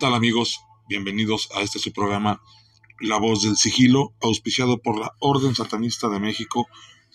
[0.00, 0.64] tal amigos?
[0.88, 2.40] Bienvenidos a este su programa
[3.00, 6.66] La Voz del Sigilo, auspiciado por la Orden Satanista de México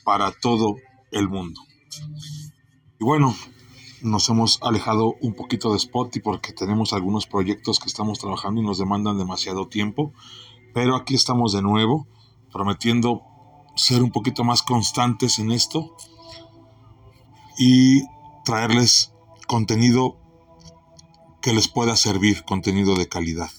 [0.03, 0.75] para todo
[1.09, 1.61] el mundo.
[2.99, 3.35] Y bueno,
[4.03, 8.63] nos hemos alejado un poquito de Spotify porque tenemos algunos proyectos que estamos trabajando y
[8.63, 10.13] nos demandan demasiado tiempo,
[10.75, 12.07] pero aquí estamos de nuevo,
[12.53, 13.23] prometiendo
[13.75, 15.97] ser un poquito más constantes en esto
[17.57, 18.03] y
[18.43, 19.11] traerles
[19.47, 20.19] contenido
[21.45, 23.51] que les pueda servir, contenido de calidad.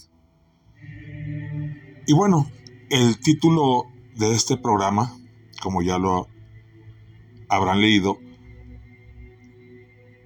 [2.05, 2.51] Y bueno,
[2.91, 3.85] el título
[4.17, 5.17] de este programa,
[5.63, 6.27] como ya lo
[7.49, 8.19] habrán leído,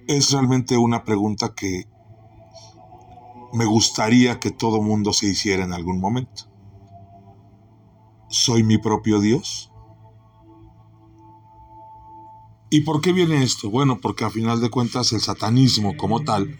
[0.07, 1.85] es realmente una pregunta que
[3.53, 6.45] me gustaría que todo mundo se hiciera en algún momento.
[8.27, 9.71] ¿Soy mi propio Dios?
[12.71, 13.69] ¿Y por qué viene esto?
[13.69, 16.57] Bueno, porque a final de cuentas el satanismo como tal,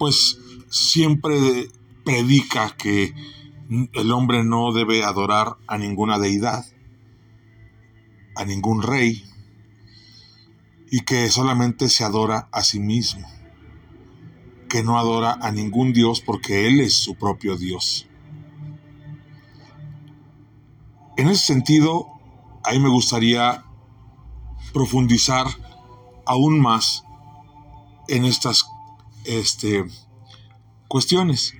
[0.00, 0.38] pues
[0.70, 1.68] siempre
[2.06, 3.14] predica que
[3.92, 6.64] el hombre no debe adorar a ninguna deidad,
[8.34, 9.22] a ningún rey,
[10.90, 13.28] y que solamente se adora a sí mismo,
[14.70, 18.08] que no adora a ningún Dios porque Él es su propio Dios.
[21.18, 22.06] En ese sentido,
[22.64, 23.66] ahí me gustaría
[24.72, 25.46] profundizar
[26.24, 27.04] aún más
[28.08, 28.64] en estas
[29.24, 29.84] este,
[30.88, 31.54] cuestiones.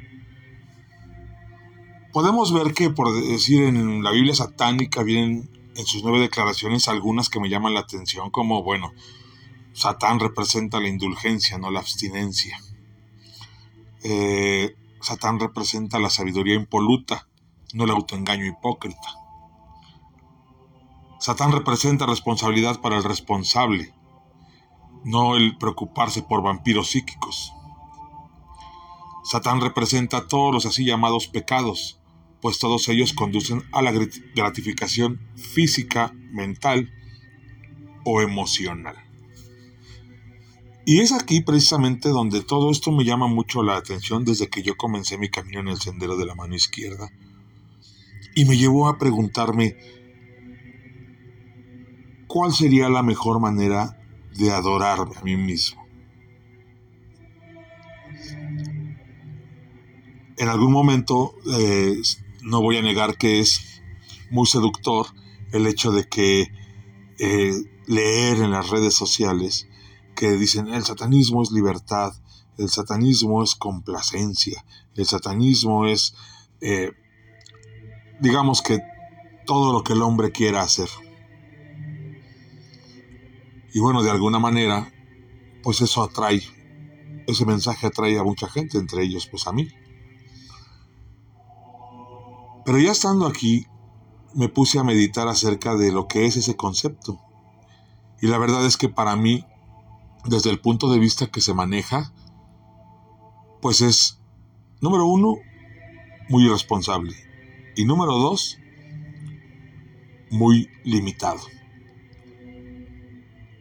[2.12, 7.28] Podemos ver que, por decir, en la Biblia satánica vienen en sus nueve declaraciones algunas
[7.28, 8.92] que me llaman la atención, como, bueno,
[9.72, 12.58] Satán representa la indulgencia, no la abstinencia.
[14.02, 17.28] Eh, Satán representa la sabiduría impoluta,
[17.72, 19.14] no el autoengaño hipócrita.
[21.20, 23.94] Satán representa responsabilidad para el responsable,
[25.04, 27.52] no el preocuparse por vampiros psíquicos.
[29.24, 32.00] Satán representa todos los así llamados pecados,
[32.40, 33.92] pues todos ellos conducen a la
[34.34, 36.92] gratificación física, mental
[38.04, 38.96] o emocional.
[40.86, 44.76] Y es aquí precisamente donde todo esto me llama mucho la atención desde que yo
[44.76, 47.10] comencé mi camino en el sendero de la mano izquierda.
[48.34, 49.76] Y me llevó a preguntarme,
[52.26, 53.99] ¿cuál sería la mejor manera
[54.40, 55.86] de adorarme a mí mismo?
[60.36, 62.00] En algún momento, eh,
[62.42, 63.82] no voy a negar que es
[64.30, 65.06] muy seductor
[65.52, 66.48] el hecho de que
[67.18, 67.52] eh,
[67.86, 69.68] leer en las redes sociales
[70.16, 72.14] que dicen el satanismo es libertad,
[72.56, 74.64] el satanismo es complacencia,
[74.94, 76.14] el satanismo es,
[76.60, 76.92] eh,
[78.20, 78.80] digamos que
[79.46, 80.88] todo lo que el hombre quiera hacer.
[83.72, 84.92] Y bueno, de alguna manera,
[85.62, 86.42] pues eso atrae,
[87.26, 89.68] ese mensaje atrae a mucha gente, entre ellos pues a mí.
[92.64, 93.66] Pero ya estando aquí,
[94.34, 97.20] me puse a meditar acerca de lo que es ese concepto.
[98.20, 99.44] Y la verdad es que para mí,
[100.24, 102.12] desde el punto de vista que se maneja,
[103.62, 104.20] pues es,
[104.80, 105.36] número uno,
[106.28, 107.14] muy irresponsable.
[107.76, 108.58] Y número dos,
[110.30, 111.40] muy limitado.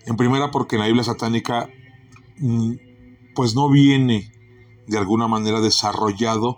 [0.10, 1.70] En primera porque la Biblia satánica
[2.40, 2.74] mm,
[3.36, 4.32] pues no viene
[4.88, 6.58] de alguna manera desarrollado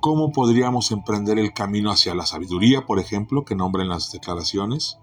[0.00, 4.96] cómo podríamos emprender el camino hacia la sabiduría, por ejemplo, que nombren las declaraciones,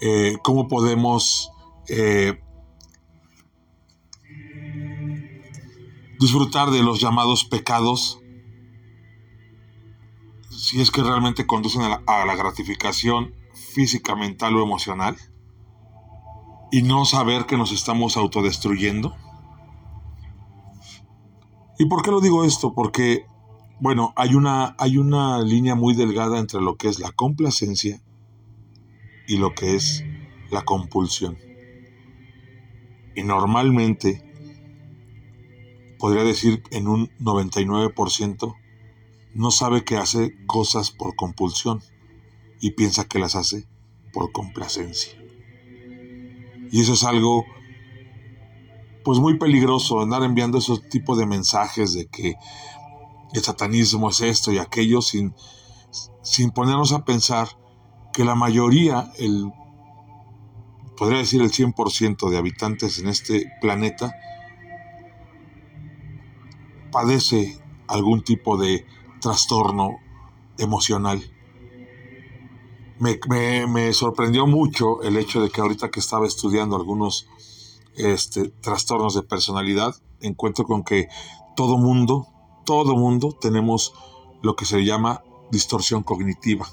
[0.00, 1.50] eh, cómo podemos
[1.88, 2.40] eh,
[6.20, 8.20] disfrutar de los llamados pecados,
[10.50, 15.16] si es que realmente conducen a la gratificación física, mental o emocional
[16.74, 19.14] y no saber que nos estamos autodestruyendo?
[21.78, 22.74] ¿Y por qué lo digo esto?
[22.74, 23.26] Porque,
[23.78, 28.02] bueno, hay una, hay una línea muy delgada entre lo que es la complacencia
[29.28, 30.02] y lo que es
[30.50, 31.38] la compulsión.
[33.14, 34.24] Y normalmente,
[36.00, 38.56] podría decir en un 99%,
[39.32, 41.84] no sabe que hace cosas por compulsión
[42.60, 43.68] y piensa que las hace
[44.12, 45.23] por complacencia.
[46.74, 47.46] Y eso es algo
[49.04, 52.34] pues muy peligroso, andar enviando esos tipos de mensajes de que
[53.32, 55.36] el satanismo es esto y aquello sin,
[56.20, 57.46] sin ponernos a pensar
[58.12, 59.52] que la mayoría, el,
[60.96, 64.12] podría decir el 100% de habitantes en este planeta,
[66.90, 67.56] padece
[67.86, 68.84] algún tipo de
[69.20, 69.90] trastorno
[70.58, 71.22] emocional
[72.98, 77.28] me, sorprendió mucho el hecho de que ahorita que estaba estudiando algunos
[77.96, 81.08] este, trastornos de personalidad, encuentro con que
[81.56, 82.28] todo mundo
[82.64, 83.92] todo mundo tenemos
[84.42, 86.66] lo que se llama distorsión cognitiva.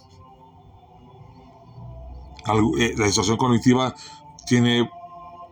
[2.80, 3.96] Eh, la distorsión cognitiva
[4.48, 4.90] tiene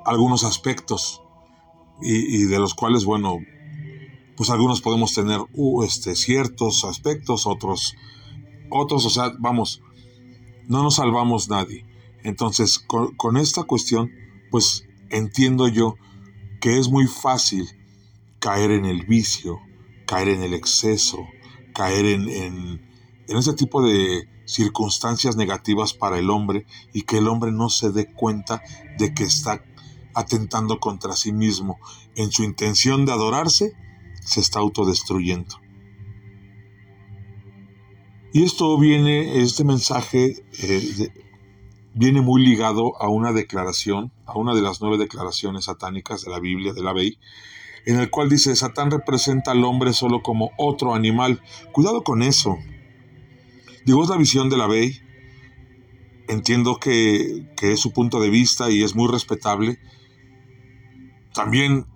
[0.05, 1.21] algunos aspectos
[2.01, 3.37] y, de los cuales, bueno,
[4.37, 7.93] pues algunos podemos tener uh, este, ciertos aspectos, otros,
[8.71, 9.81] otros, o sea, vamos,
[10.69, 11.85] no nos salvamos nadie.
[12.23, 14.11] Entonces, con, esta cuestión,
[14.51, 15.95] pues entiendo yo
[16.61, 17.67] que es muy fácil
[18.39, 19.59] caer en el vicio,
[20.05, 21.17] caer en el exceso,
[21.73, 22.81] caer en, en,
[23.27, 27.91] en ese tipo de circunstancias negativas para el hombre y que el hombre no se
[27.91, 28.61] dé cuenta
[28.97, 29.63] de que está
[30.13, 31.79] atentando contra sí mismo.
[32.15, 33.73] En su intención de adorarse,
[34.21, 35.59] se está autodestruyendo.
[38.31, 41.09] Y esto viene, este mensaje eh,
[41.95, 46.39] viene muy ligado a una declaración, a una de las nueve declaraciones satánicas de la
[46.39, 47.17] Biblia, de la Bey,
[47.85, 51.41] en el cual dice, Satán representa al hombre solo como otro animal.
[51.71, 52.57] Cuidado con eso.
[53.85, 54.99] Digo, es la visión de la Bey.
[56.27, 59.79] Entiendo que, que es su punto de vista y es muy respetable,
[61.33, 61.87] también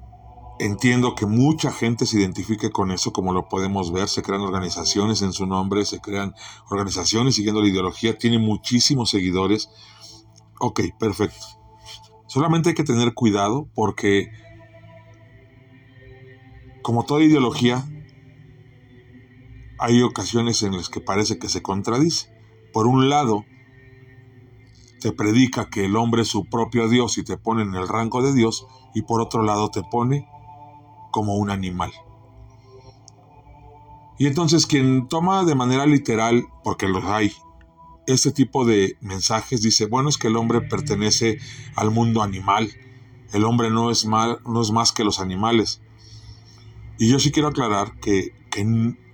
[0.60, 5.22] entiendo que mucha gente se identifique con eso, como lo podemos ver, se crean organizaciones
[5.22, 6.34] en su nombre, se crean
[6.70, 9.70] organizaciones siguiendo la ideología, tiene muchísimos seguidores.
[10.60, 11.46] Ok, perfecto.
[12.28, 14.32] Solamente hay que tener cuidado porque,
[16.82, 17.84] como toda ideología,
[19.80, 22.30] hay ocasiones en las que parece que se contradice.
[22.72, 23.46] Por un lado,
[25.02, 28.22] te predica que el hombre es su propio Dios y te pone en el rango
[28.22, 28.66] de Dios,
[28.96, 30.28] y por otro lado te pone
[31.13, 31.94] como un animal.
[34.18, 37.31] Y entonces quien toma de manera literal, porque los hay,
[38.07, 41.38] este tipo de mensajes dice, bueno, es que el hombre pertenece
[41.75, 42.69] al mundo animal,
[43.31, 45.81] el hombre no es, mal, no es más que los animales.
[46.98, 48.66] Y yo sí quiero aclarar que, que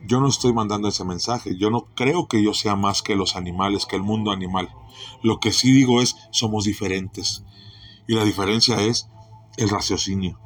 [0.06, 3.36] yo no estoy mandando ese mensaje, yo no creo que yo sea más que los
[3.36, 4.70] animales, que el mundo animal.
[5.22, 7.44] Lo que sí digo es, somos diferentes.
[8.08, 9.10] Y la diferencia es
[9.58, 10.40] el raciocinio.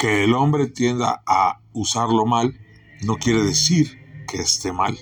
[0.00, 2.58] Que el hombre tienda a usarlo mal
[3.02, 4.98] no quiere decir que esté mal.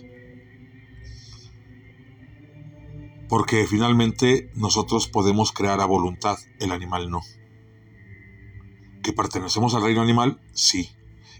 [3.29, 7.21] Porque finalmente nosotros podemos crear a voluntad, el animal no.
[9.05, 10.41] ¿Que pertenecemos al reino animal?
[10.53, 10.91] Sí.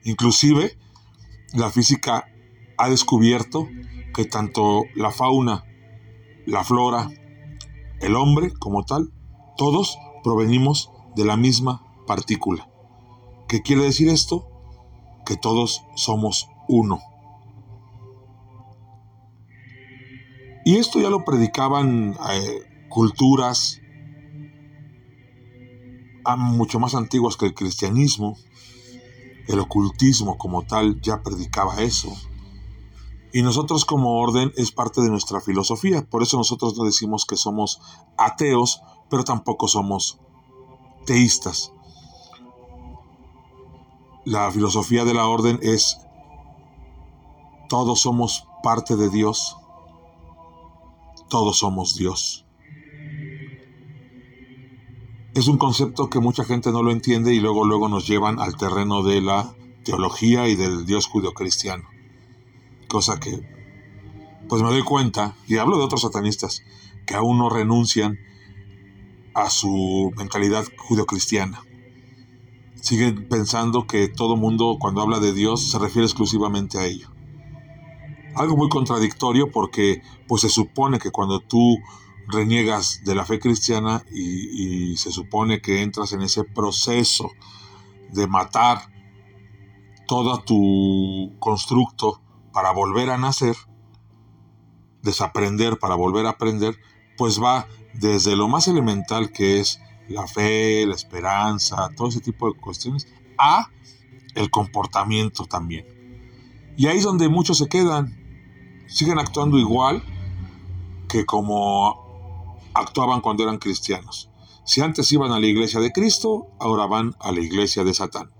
[0.04, 0.78] Inclusive
[1.52, 2.28] la física
[2.76, 3.69] ha descubierto
[4.14, 5.64] que tanto la fauna,
[6.46, 7.11] la flora,
[8.00, 9.12] el hombre como tal,
[9.56, 12.69] todos provenimos de la misma partícula.
[13.48, 14.46] ¿Qué quiere decir esto?
[15.24, 17.00] Que todos somos uno.
[20.66, 23.80] Y esto ya lo predicaban eh, culturas
[26.26, 28.36] ah, mucho más antiguas que el cristianismo.
[29.46, 32.14] El ocultismo como tal ya predicaba eso.
[33.32, 36.06] Y nosotros como orden es parte de nuestra filosofía.
[36.06, 37.80] Por eso nosotros no decimos que somos
[38.18, 40.18] ateos, pero tampoco somos
[41.06, 41.73] teístas.
[44.28, 45.97] La filosofía de la orden es
[47.70, 49.56] todos somos parte de Dios,
[51.30, 52.44] todos somos Dios.
[55.35, 58.58] Es un concepto que mucha gente no lo entiende y luego luego nos llevan al
[58.58, 61.88] terreno de la teología y del Dios judio-cristiano.
[62.87, 63.49] Cosa que,
[64.47, 66.61] pues me doy cuenta, y hablo de otros satanistas,
[67.06, 68.18] que aún no renuncian
[69.32, 71.62] a su mentalidad judeocristiana.
[72.80, 77.11] Siguen pensando que todo mundo cuando habla de Dios se refiere exclusivamente a ello.
[78.35, 81.78] Algo muy contradictorio porque pues se supone que cuando tú
[82.28, 87.30] reniegas de la fe cristiana y, y se supone que entras en ese proceso
[88.12, 88.92] de matar
[90.06, 93.56] todo tu constructo para volver a nacer,
[95.02, 96.76] desaprender para volver a aprender,
[97.16, 102.50] pues va desde lo más elemental que es la fe, la esperanza, todo ese tipo
[102.50, 103.06] de cuestiones,
[103.38, 103.70] a
[104.34, 105.86] el comportamiento también.
[106.76, 108.16] Y ahí es donde muchos se quedan,
[108.86, 110.02] siguen actuando igual
[111.08, 114.30] que como actuaban cuando eran cristianos.
[114.64, 118.30] Si antes iban a la iglesia de Cristo, ahora van a la iglesia de Satán.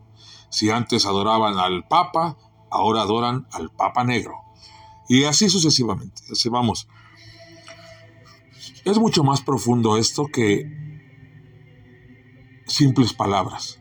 [0.51, 2.37] Si antes adoraban al Papa,
[2.71, 4.37] ahora adoran al Papa Negro.
[5.09, 6.23] Y así sucesivamente.
[6.31, 6.87] Así vamos.
[8.85, 10.88] Es mucho más profundo esto que
[12.69, 13.81] simples palabras.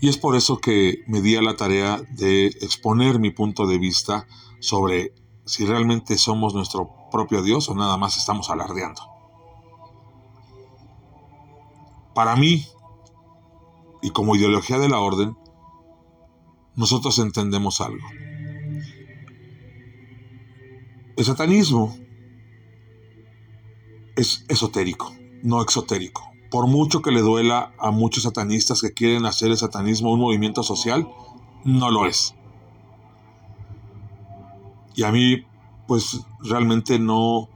[0.00, 3.78] Y es por eso que me di a la tarea de exponer mi punto de
[3.78, 4.26] vista
[4.60, 5.12] sobre
[5.44, 9.02] si realmente somos nuestro propio Dios o nada más estamos alardeando.
[12.14, 12.66] Para mí,
[14.02, 15.36] y como ideología de la orden,
[16.76, 18.06] nosotros entendemos algo.
[21.16, 21.96] El satanismo
[24.14, 25.12] es esotérico,
[25.42, 26.27] no exotérico.
[26.50, 30.62] Por mucho que le duela a muchos satanistas que quieren hacer el satanismo un movimiento
[30.62, 31.08] social,
[31.64, 32.34] no lo es.
[34.94, 35.44] Y a mí,
[35.86, 37.48] pues realmente no,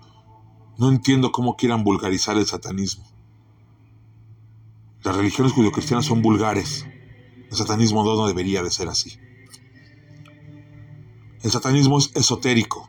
[0.77, 3.05] no entiendo cómo quieran vulgarizar el satanismo.
[5.03, 6.87] Las religiones judio-cristianas son vulgares.
[7.51, 9.19] El satanismo no debería de ser así.
[11.43, 12.89] El satanismo es esotérico,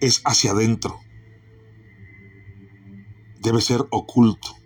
[0.00, 1.00] es hacia adentro,
[3.40, 4.59] debe ser oculto.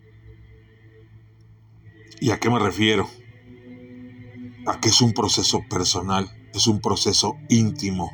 [2.24, 3.06] ¿Y a qué me refiero?
[4.66, 8.10] A que es un proceso personal, es un proceso íntimo.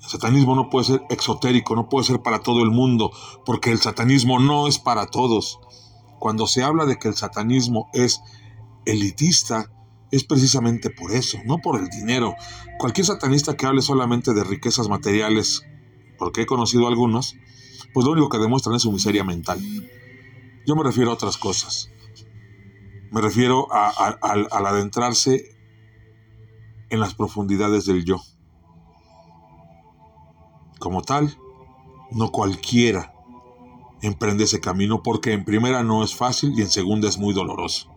[0.00, 3.10] El satanismo no puede ser exotérico, no puede ser para todo el mundo,
[3.44, 5.58] porque el satanismo no es para todos.
[6.20, 8.20] Cuando se habla de que el satanismo es
[8.84, 9.72] elitista,
[10.12, 12.36] es precisamente por eso, no por el dinero.
[12.78, 15.62] Cualquier satanista que hable solamente de riquezas materiales,
[16.16, 17.34] porque he conocido algunos,
[17.92, 19.60] pues lo único que demuestran es su miseria mental.
[20.64, 21.90] Yo me refiero a otras cosas.
[23.10, 25.56] Me refiero al adentrarse
[26.90, 28.20] en las profundidades del yo.
[30.78, 31.36] Como tal,
[32.10, 33.12] no cualquiera
[34.02, 37.92] emprende ese camino porque en primera no es fácil y en segunda es muy doloroso.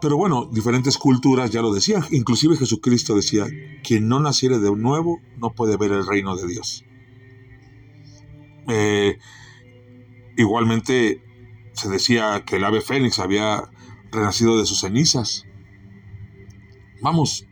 [0.00, 2.04] Pero bueno, diferentes culturas ya lo decían.
[2.10, 3.46] Inclusive Jesucristo decía,
[3.82, 6.84] quien no naciere de nuevo no puede ver el reino de Dios.
[8.68, 9.18] Eh,
[10.36, 11.22] igualmente
[11.78, 13.70] se decía que el ave fénix había
[14.10, 15.44] renacido de sus cenizas.
[17.00, 17.46] Vamos.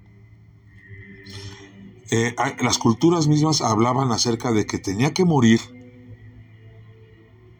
[2.11, 5.61] Eh, las culturas mismas hablaban acerca de que tenía que morir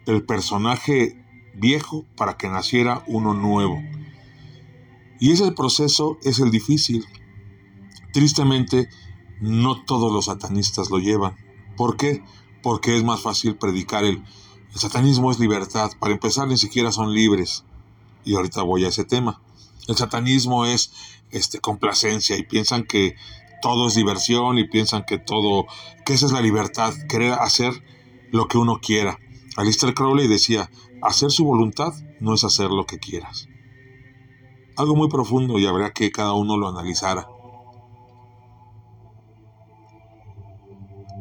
[0.05, 1.23] el personaje
[1.55, 3.81] viejo para que naciera uno nuevo.
[5.19, 7.05] Y ese proceso es el difícil.
[8.13, 8.89] Tristemente,
[9.41, 11.35] no todos los satanistas lo llevan.
[11.75, 12.23] ¿Por qué?
[12.63, 14.23] Porque es más fácil predicar el,
[14.73, 15.91] el satanismo es libertad.
[15.99, 17.63] Para empezar, ni siquiera son libres.
[18.25, 19.41] Y ahorita voy a ese tema.
[19.87, 20.91] El satanismo es
[21.31, 23.15] este, complacencia y piensan que
[23.61, 25.65] todo es diversión y piensan que todo,
[26.05, 27.83] que esa es la libertad, querer hacer
[28.31, 29.19] lo que uno quiera.
[29.55, 30.69] Alistair Crowley decía,
[31.01, 33.47] hacer su voluntad no es hacer lo que quieras
[34.77, 37.27] algo muy profundo y habrá que cada uno lo analizara.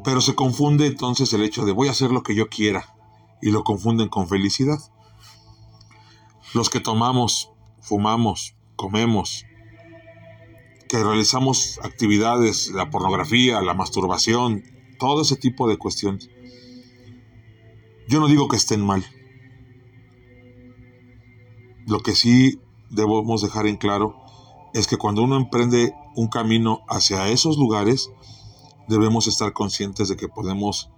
[0.04, 2.94] Pero se confunde entonces el hecho de voy a hacer lo que yo quiera
[3.40, 4.78] y lo confunden con felicidad.
[6.54, 7.50] Los que tomamos,
[7.80, 9.44] fumamos, comemos,
[10.88, 14.62] que realizamos actividades, la pornografía, la masturbación,
[14.98, 16.30] todo ese tipo de cuestiones.
[18.08, 19.04] Yo no digo que estén mal.
[21.86, 24.16] Lo que sí debemos dejar en claro
[24.74, 28.10] es que cuando uno emprende un camino hacia esos lugares,
[28.88, 30.90] debemos estar conscientes de que podemos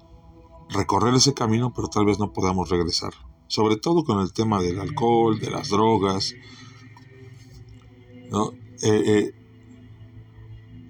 [0.71, 3.13] recorrer ese camino, pero tal vez no podamos regresar.
[3.47, 6.35] Sobre todo con el tema del alcohol, de las drogas.
[8.83, 9.35] Eh, eh,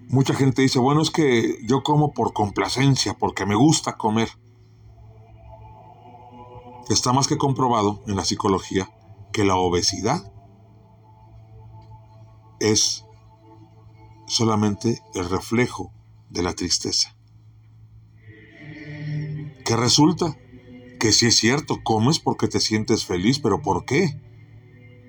[0.09, 4.29] mucha gente dice, bueno, es que yo como por complacencia, porque me gusta comer.
[6.89, 8.91] Está más que comprobado en la psicología
[9.33, 10.33] que la obesidad
[12.61, 13.05] es
[14.27, 15.93] solamente el reflejo
[16.31, 17.18] de la tristeza.
[19.69, 20.35] Que resulta
[20.99, 24.19] que si es cierto, comes porque te sientes feliz, pero ¿por qué?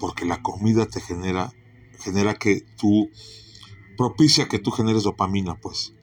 [0.02, 1.54] Porque la comida te genera,
[1.98, 3.10] genera que tú,
[3.96, 5.94] propicia que tú generes dopamina, pues.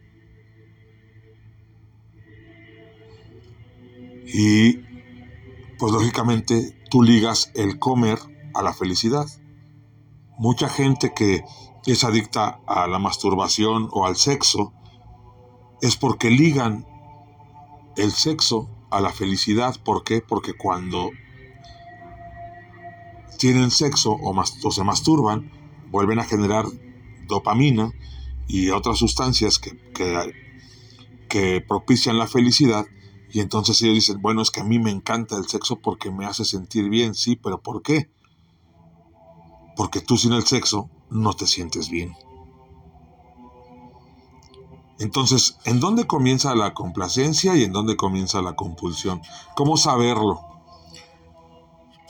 [4.24, 4.78] Y,
[5.78, 8.18] pues lógicamente, tú ligas el comer
[8.54, 9.26] a la felicidad.
[10.38, 11.44] Mucha gente que
[11.84, 14.72] es adicta a la masturbación o al sexo
[15.82, 16.86] es porque ligan
[17.96, 19.76] el sexo a la felicidad.
[19.84, 20.20] ¿Por qué?
[20.20, 21.10] Porque cuando
[23.38, 25.50] tienen sexo o, se masturban,
[25.90, 26.66] vuelven a generar
[27.26, 27.92] dopamina
[28.48, 29.78] y otras sustancias que,
[31.28, 32.86] que propician la felicidad.
[33.32, 36.26] Y entonces ellos dicen, bueno, es que a mí me encanta el sexo porque me
[36.26, 38.08] hace sentir bien, sí, pero ¿por qué?
[39.76, 42.16] porque tú sin el sexo no te sientes bien.
[44.98, 49.20] Entonces, ¿en dónde comienza la complacencia y en dónde comienza la compulsión?
[49.54, 50.40] ¿Cómo saberlo?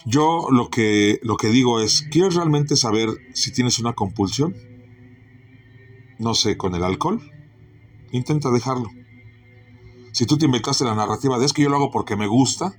[0.05, 4.55] Yo lo que, lo que digo es, ¿quieres realmente saber si tienes una compulsión?
[6.21, 7.21] No sé, con el alcohol.
[8.13, 8.89] Intenta dejarlo.
[10.13, 12.73] Si tú te inventaste la narrativa de es que yo lo hago porque me gusta,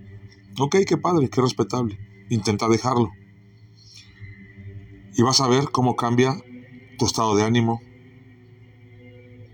[0.58, 2.00] ok, qué padre, qué respetable.
[2.30, 3.12] Intenta dejarlo.
[5.14, 6.38] y vas a ver cómo cambia
[6.98, 7.82] tu estado de ánimo.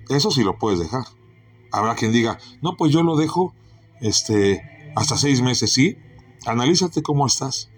[0.09, 1.05] Eso sí lo puedes dejar.
[1.71, 3.53] Habrá quien diga, no, pues yo lo dejo
[3.99, 4.61] este,
[4.95, 5.71] hasta seis meses.
[5.73, 5.97] Sí,
[6.45, 7.69] analízate cómo estás.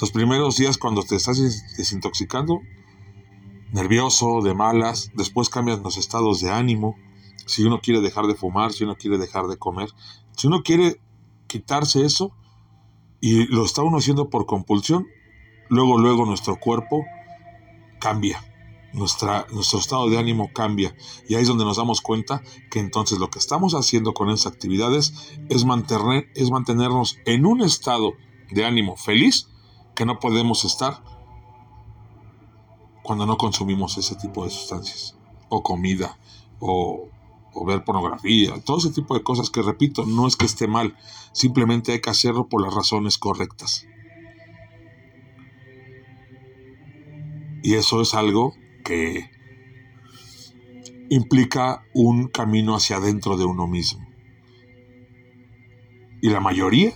[0.00, 1.38] Los primeros días cuando te estás
[1.76, 2.60] desintoxicando,
[3.72, 6.96] nervioso, de malas, después cambian los estados de ánimo.
[7.46, 9.88] Si uno quiere dejar de fumar, si uno quiere dejar de comer,
[10.36, 11.00] si uno quiere
[11.46, 12.32] quitarse eso
[13.20, 15.06] y lo está uno haciendo por compulsión,
[15.68, 17.04] luego, luego nuestro cuerpo
[17.98, 18.40] cambia,
[18.92, 20.94] nuestra, nuestro estado de ánimo cambia.
[21.28, 24.52] Y ahí es donde nos damos cuenta que entonces lo que estamos haciendo con esas
[24.52, 25.14] actividades
[25.48, 28.12] es, mantener, es mantenernos en un estado
[28.50, 29.48] de ánimo feliz
[29.94, 31.02] que no podemos estar
[33.02, 35.16] cuando no consumimos ese tipo de sustancias,
[35.48, 36.18] o comida,
[36.60, 37.08] o,
[37.54, 40.94] o, ver pornografía, todo ese tipo de cosas que, repito, no es que esté mal,
[41.32, 43.86] simplemente hay que hacerlo por las razones correctas.
[47.62, 48.54] Y eso es algo
[48.88, 49.30] que
[51.10, 54.08] implica un camino hacia adentro de uno mismo.
[56.22, 56.94] Y la mayoría,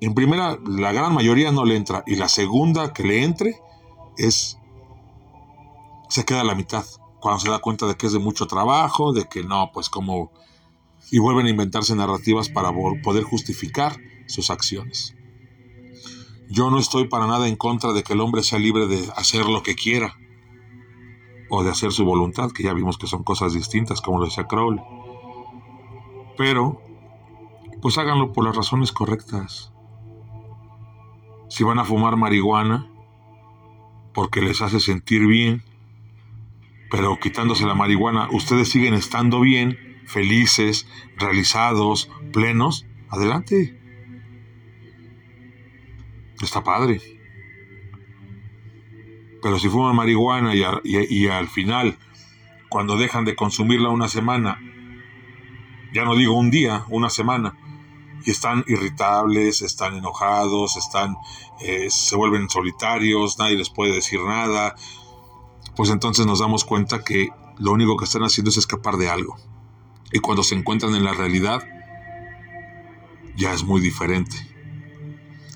[0.00, 2.04] en primera, la gran mayoría no le entra.
[2.06, 3.60] Y la segunda que le entre
[4.16, 4.56] es,
[6.08, 6.84] se queda a la mitad.
[7.20, 10.30] Cuando se da cuenta de que es de mucho trabajo, de que no, pues como...
[11.10, 15.16] Y vuelven a inventarse narrativas para poder justificar sus acciones.
[16.48, 19.46] Yo no estoy para nada en contra de que el hombre sea libre de hacer
[19.46, 20.16] lo que quiera
[21.48, 24.46] o de hacer su voluntad, que ya vimos que son cosas distintas, como lo decía
[24.46, 24.82] Crowley.
[26.36, 26.82] Pero,
[27.80, 29.72] pues háganlo por las razones correctas.
[31.48, 32.90] Si van a fumar marihuana,
[34.12, 35.62] porque les hace sentir bien,
[36.90, 43.80] pero quitándose la marihuana, ustedes siguen estando bien, felices, realizados, plenos, adelante.
[46.42, 47.15] Está padre.
[49.46, 51.96] Pero si fuman marihuana y, al final,
[52.68, 54.58] cuando dejan de consumirla una semana,
[55.94, 57.56] ya no digo un día, una semana,
[58.24, 61.14] y están irritables, están enojados, están,
[61.60, 64.74] eh, se vuelven solitarios, nadie les puede decir nada,
[65.76, 69.36] pues entonces nos damos cuenta que lo único que están haciendo es escapar de algo.
[70.10, 71.62] Y cuando se encuentran en la realidad,
[73.36, 74.38] ya es muy diferente.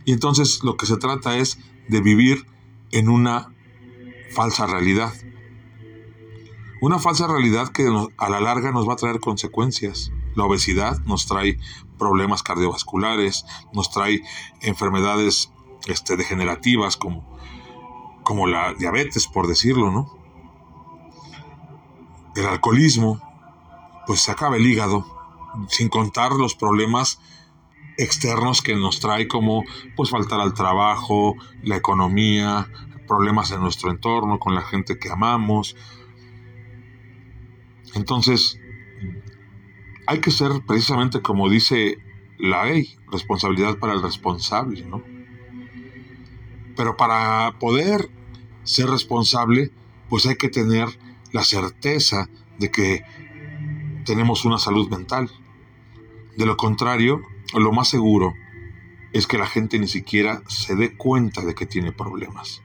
[0.05, 2.46] Y entonces lo que se trata es de vivir
[2.92, 3.53] en una
[4.31, 5.12] falsa realidad.
[6.81, 10.12] Una falsa realidad que a la larga nos va a traer consecuencias.
[10.35, 11.59] La obesidad nos trae
[11.99, 14.23] problemas cardiovasculares, nos trae
[14.62, 15.53] enfermedades
[15.87, 17.38] este, degenerativas como,
[18.23, 20.11] como la diabetes, por decirlo, ¿no?
[22.35, 23.21] El alcoholismo,
[24.07, 25.05] pues se acaba el hígado,
[25.69, 27.21] sin contar los problemas
[27.99, 29.64] externos que nos trae como
[29.97, 32.69] pues faltar al trabajo, la economía,
[33.11, 35.75] problemas en nuestro entorno, con la gente que amamos.
[37.96, 38.61] Entonces,
[40.07, 41.99] hay que ser precisamente como dice
[42.38, 45.03] la ley, responsabilidad para el responsable, ¿no?
[46.77, 48.09] Pero para poder
[48.62, 49.73] ser responsable,
[50.09, 50.87] pues hay que tener
[51.33, 52.29] la certeza
[52.61, 53.03] de que
[54.05, 55.29] tenemos una salud mental.
[56.37, 57.23] De lo contrario,
[57.55, 58.35] lo más seguro
[59.12, 62.62] es que la gente ni siquiera se dé cuenta de que tiene problemas.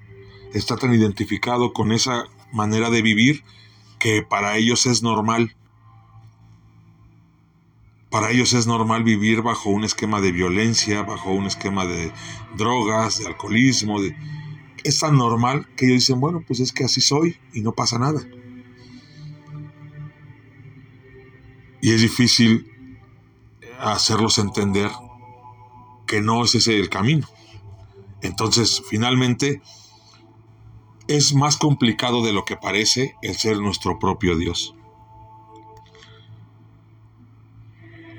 [0.56, 3.44] Está tan identificado con esa manera de vivir
[4.00, 5.54] que para ellos es normal.
[8.10, 12.10] Para ellos es normal vivir bajo un esquema de violencia, bajo un esquema de
[12.56, 14.00] drogas, de alcoholismo.
[14.86, 18.00] Es tan normal que ellos dicen, bueno, pues es que así soy y no pasa
[18.00, 18.26] nada.
[21.82, 22.72] Y es difícil
[23.78, 24.90] hacerlos entender
[26.08, 27.28] que no es ese el camino.
[28.22, 29.62] Entonces, finalmente,
[31.08, 34.76] es más complicado de lo que parece el ser nuestro propio Dios.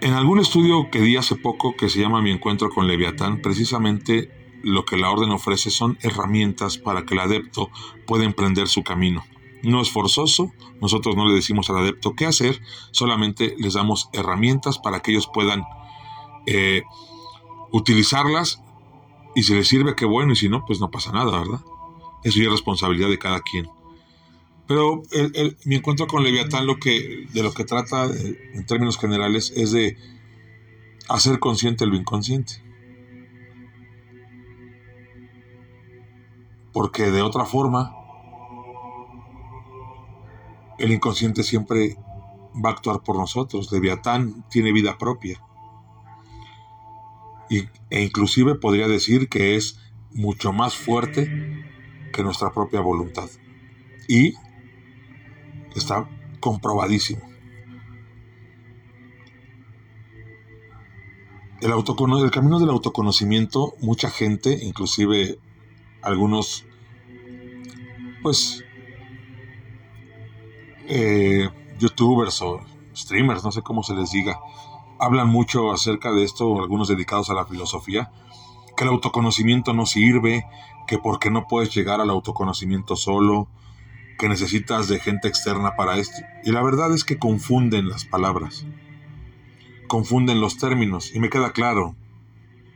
[0.01, 4.31] En algún estudio que di hace poco que se llama Mi encuentro con Leviatán, precisamente
[4.63, 7.71] lo que la orden ofrece son herramientas para que el adepto
[8.07, 9.25] pueda emprender su camino.
[9.63, 12.61] No es forzoso, nosotros no le decimos al adepto qué hacer,
[12.93, 15.65] solamente les damos herramientas para que ellos puedan
[16.47, 16.83] eh,
[17.73, 18.63] utilizarlas
[19.35, 21.61] y si les sirve, qué bueno, y si no, pues no pasa nada, ¿verdad?
[22.27, 23.69] Eso ya es responsabilidad de cada quien.
[24.67, 25.05] Pero
[25.65, 29.71] mi encuentro con Leviatán lo que, de lo que trata eh, en términos generales es
[29.71, 29.97] de
[31.09, 32.55] hacer consciente lo inconsciente.
[36.73, 37.95] Porque de otra forma,
[40.81, 41.97] el inconsciente siempre
[42.55, 43.71] va a actuar por nosotros.
[43.71, 45.41] Leviatán tiene vida propia.
[47.49, 49.79] Y, e inclusive podría decir que es
[50.13, 51.76] mucho más fuerte
[52.17, 53.29] que nuestra propia voluntad.
[54.09, 54.35] Y
[55.75, 56.09] está
[56.41, 57.23] comprobadísimo.
[61.61, 65.39] El, el camino del autoconocimiento, mucha gente, inclusive
[66.03, 66.65] algunos,
[68.23, 68.65] pues,
[70.89, 72.61] eh, youtubers o
[72.95, 74.39] streamers, no sé cómo se les diga,
[74.99, 78.11] hablan mucho acerca de esto, algunos dedicados a la filosofía,
[78.77, 80.47] que el autoconocimiento no sirve,
[80.87, 83.49] que porque no puedes llegar al autoconocimiento solo,
[84.19, 86.17] que necesitas de gente externa para esto.
[86.45, 88.67] Y la verdad es que confunden las palabras,
[89.89, 91.97] confunden los términos, y me queda claro,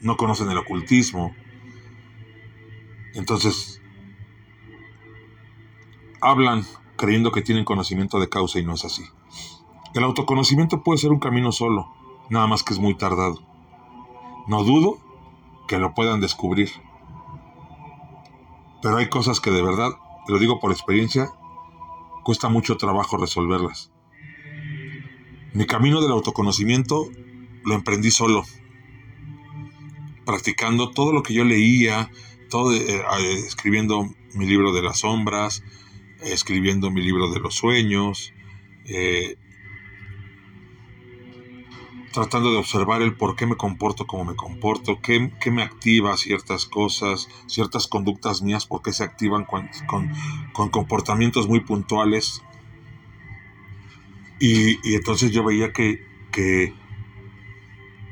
[0.00, 1.34] no conocen el ocultismo.
[3.14, 3.80] Entonces,
[6.20, 6.64] hablan
[6.96, 9.04] creyendo que tienen conocimiento de causa y no es así.
[9.94, 11.92] El autoconocimiento puede ser un camino solo,
[12.30, 13.42] nada más que es muy tardado.
[14.46, 15.09] No dudo
[15.70, 16.68] que lo puedan descubrir.
[18.82, 19.92] Pero hay cosas que de verdad,
[20.26, 21.30] lo digo por experiencia,
[22.24, 23.92] cuesta mucho trabajo resolverlas.
[25.54, 27.08] Mi camino del autoconocimiento
[27.64, 28.42] lo emprendí solo,
[30.26, 32.10] practicando todo lo que yo leía,
[32.48, 35.62] todo, eh, eh, escribiendo mi libro de las sombras,
[36.20, 38.32] escribiendo mi libro de los sueños,
[38.86, 39.36] eh,
[42.12, 46.66] tratando de observar el por qué me comporto como me comporto, qué, me activa ciertas
[46.66, 49.70] cosas, ciertas conductas mías, por qué se activan con,
[50.70, 52.42] comportamientos muy puntuales.
[54.40, 56.74] Y, entonces yo veía que, que,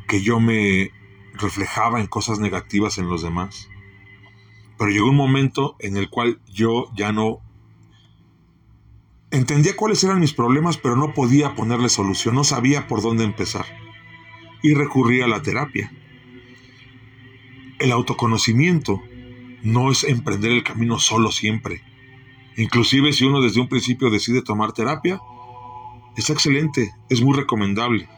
[0.07, 0.93] que yo me
[1.35, 3.69] reflejaba en cosas negativas en los demás.
[4.77, 7.41] Pero llegó un momento en el cual yo ya no
[9.33, 13.67] entendía cuáles eran mis problemas, pero no podía ponerle solución, no sabía por dónde empezar
[14.63, 15.93] y recurría a la terapia.
[17.79, 19.03] El autoconocimiento
[19.63, 21.83] no es emprender el camino solo siempre.
[22.57, 25.21] Inclusive si uno desde un principio decide tomar terapia,
[26.17, 28.09] es excelente, es muy recomendable.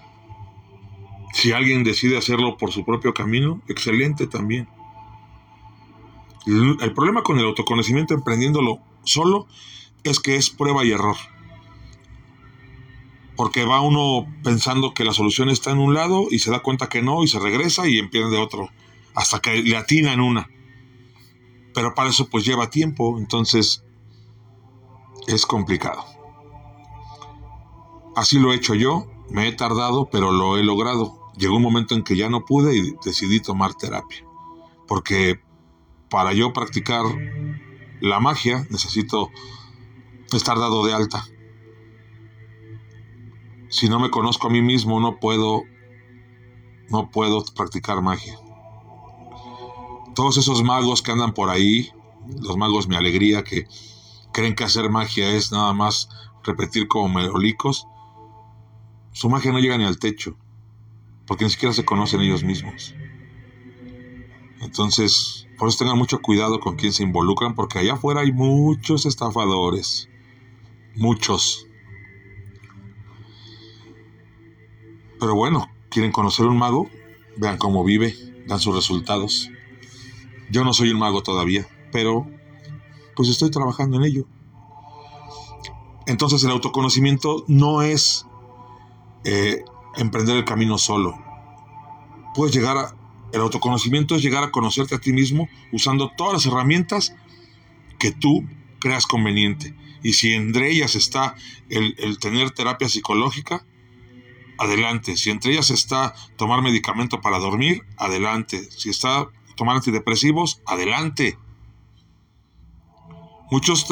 [1.33, 4.68] Si alguien decide hacerlo por su propio camino, excelente también.
[6.46, 9.46] El problema con el autoconocimiento emprendiéndolo solo
[10.03, 11.16] es que es prueba y error
[13.40, 16.90] porque va uno pensando que la solución está en un lado y se da cuenta
[16.90, 18.68] que no y se regresa y empieza de otro,
[19.14, 20.50] hasta que le atina en una.
[21.72, 23.83] Pero para eso pues lleva tiempo, entonces
[25.26, 26.05] es complicado.
[28.14, 31.33] Así lo he hecho yo, me he tardado, pero lo he logrado.
[31.38, 34.22] Llegó un momento en que ya no pude y decidí tomar terapia,
[34.87, 35.40] porque
[36.11, 37.07] para yo practicar
[38.03, 39.31] la magia necesito
[40.31, 41.24] estar dado de alta
[43.70, 45.62] si no me conozco a mí mismo, no puedo,
[46.90, 48.38] no puedo practicar magia.
[50.14, 51.90] Todos esos magos que andan por ahí,
[52.42, 53.66] los magos mi alegría, que
[54.33, 56.09] creen que hacer magia es nada más
[56.42, 57.87] repetir como merolicos,
[59.12, 60.37] su magia no llega ni al techo,
[61.26, 62.94] porque ni siquiera se conocen ellos mismos.
[64.61, 69.06] Entonces, por eso tengan mucho cuidado con quién se involucran, porque allá afuera hay muchos
[69.06, 70.09] estafadores,
[70.96, 71.66] muchos.
[75.20, 76.88] Pero bueno, quieren conocer un mago,
[77.37, 78.14] vean cómo vive,
[78.46, 79.50] dan sus resultados.
[80.50, 82.26] Yo no soy un mago todavía, pero
[83.14, 84.26] pues estoy trabajando en ello.
[86.06, 88.26] Entonces el autoconocimiento no es
[89.24, 89.62] eh,
[89.96, 91.14] emprender el camino solo.
[92.35, 92.96] Puedes llegar a...
[93.33, 97.14] El autoconocimiento es llegar a conocerte a ti mismo usando todas las herramientas
[97.98, 98.44] que tú
[98.80, 99.76] creas conveniente.
[100.02, 101.37] Y si entre ellas está
[101.68, 103.64] el, el tener terapia psicológica,
[104.60, 105.16] adelante.
[105.16, 108.70] Si entre ellas está tomar medicamento para dormir, adelante.
[108.70, 111.38] Si está tomar antidepresivos, adelante.
[113.50, 113.86] Muchos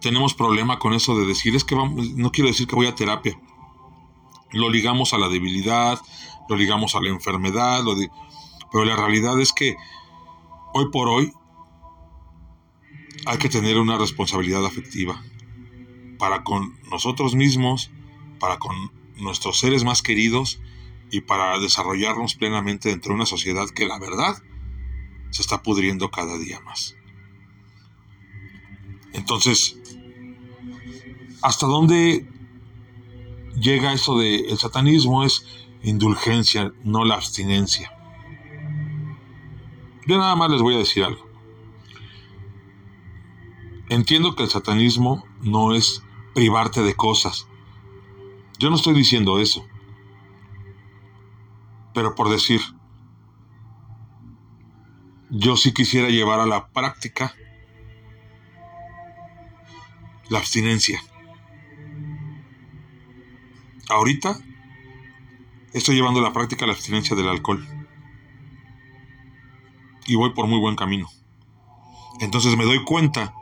[0.00, 3.38] tenemos problema con eso de decir, es que no quiero decir que voy a terapia.
[4.52, 6.00] Lo ligamos a la debilidad,
[6.48, 7.84] lo ligamos a la enfermedad,
[8.72, 9.76] pero la realidad es que
[10.72, 11.32] hoy por hoy
[13.26, 15.22] hay que tener una responsabilidad afectiva
[16.18, 17.90] para con nosotros mismos,
[18.38, 20.60] para con nuestros seres más queridos
[21.10, 24.36] y para desarrollarnos plenamente dentro de una sociedad que la verdad
[25.30, 26.96] se está pudriendo cada día más.
[29.12, 29.78] Entonces,
[31.42, 32.28] ¿hasta dónde
[33.60, 35.44] llega eso de el satanismo es
[35.82, 37.92] indulgencia, no la abstinencia?
[40.06, 41.28] Yo nada más les voy a decir algo.
[43.88, 46.02] Entiendo que el satanismo no es
[46.34, 47.48] privarte de cosas,
[48.60, 49.66] yo no estoy diciendo eso.
[51.94, 52.60] Pero por decir,
[55.30, 57.34] yo sí quisiera llevar a la práctica
[60.28, 61.02] la abstinencia.
[63.88, 64.38] Ahorita
[65.72, 67.66] estoy llevando a la práctica la abstinencia del alcohol.
[70.06, 71.08] Y voy por muy buen camino.
[72.20, 73.32] Entonces me doy cuenta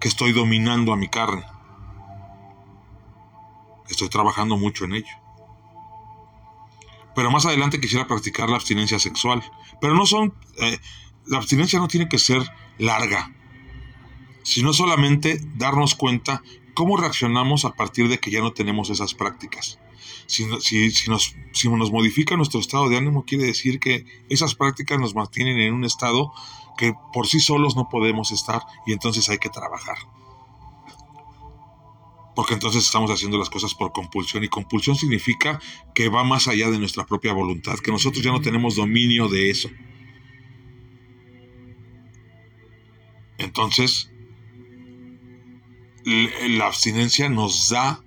[0.00, 1.44] que estoy dominando a mi carne.
[3.88, 5.14] Estoy trabajando mucho en ello.
[7.14, 9.42] Pero más adelante quisiera practicar la abstinencia sexual.
[9.80, 10.34] Pero no son...
[10.58, 10.78] Eh,
[11.26, 12.42] la abstinencia no tiene que ser
[12.78, 13.34] larga,
[14.42, 16.42] sino solamente darnos cuenta
[16.74, 19.80] cómo reaccionamos a partir de que ya no tenemos esas prácticas.
[20.26, 25.00] Si, si, nos, si nos modifica nuestro estado de ánimo, quiere decir que esas prácticas
[25.00, 26.32] nos mantienen en un estado
[26.76, 29.96] que por sí solos no podemos estar y entonces hay que trabajar.
[32.36, 35.58] Porque entonces estamos haciendo las cosas por compulsión y compulsión significa
[35.94, 39.50] que va más allá de nuestra propia voluntad, que nosotros ya no tenemos dominio de
[39.50, 39.70] eso.
[43.38, 44.12] Entonces,
[46.04, 48.04] la abstinencia nos da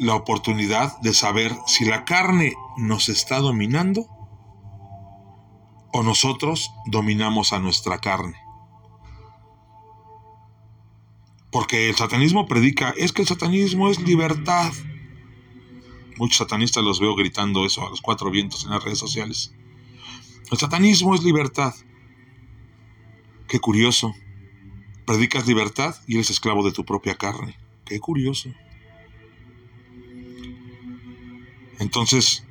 [0.00, 4.08] la oportunidad de saber si la carne nos está dominando
[5.92, 8.39] o nosotros dominamos a nuestra carne.
[11.50, 14.72] Porque el satanismo predica, es que el satanismo es libertad.
[16.16, 19.54] Muchos satanistas los veo gritando eso a los cuatro vientos en las redes sociales.
[20.50, 21.74] El satanismo es libertad.
[23.48, 24.14] Qué curioso.
[25.06, 27.56] Predicas libertad y eres esclavo de tu propia carne.
[27.84, 28.50] Qué curioso.
[31.78, 32.46] Entonces,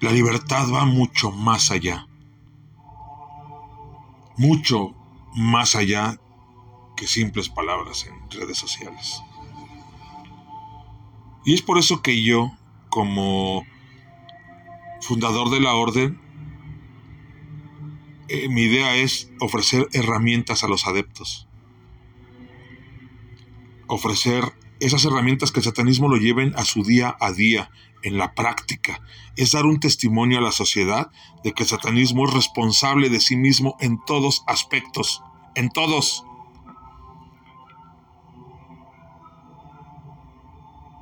[0.00, 2.06] la libertad va mucho más allá
[4.36, 4.94] mucho
[5.34, 6.20] más allá
[6.96, 9.20] que simples palabras en redes sociales.
[11.44, 12.52] Y es por eso que yo,
[12.88, 13.66] como
[15.00, 16.20] fundador de la orden,
[18.28, 21.46] eh, mi idea es ofrecer herramientas a los adeptos.
[23.86, 27.70] Ofrecer esas herramientas que el satanismo lo lleven a su día a día,
[28.04, 29.00] en la práctica.
[29.36, 31.10] Es dar un testimonio a la sociedad
[31.42, 35.22] de que el satanismo es responsable de sí mismo en todos aspectos,
[35.54, 36.24] en todos.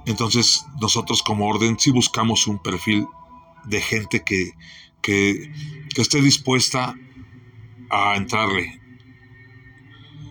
[0.06, 3.06] Entonces nosotros como orden sí buscamos un perfil
[3.64, 4.52] de gente que,
[5.00, 5.52] que,
[5.94, 6.94] que esté dispuesta
[7.90, 8.80] a entrarle,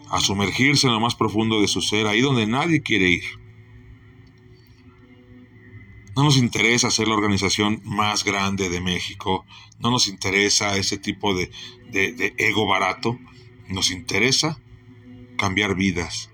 [0.10, 3.23] a sumergirse en lo más profundo de su ser, ahí donde nadie quiere ir.
[6.15, 9.45] No nos interesa ser la organización más grande de México,
[9.79, 11.51] no nos interesa ese tipo de,
[11.91, 13.17] de, ego barato,
[13.69, 14.60] nos interesa
[15.38, 16.29] cambiar vidas.